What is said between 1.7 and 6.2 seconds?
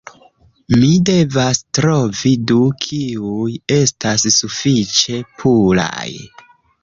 trovi du, kiuj estas sufiĉe puraj